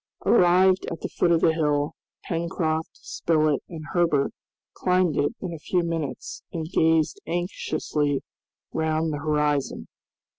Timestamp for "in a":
5.41-5.59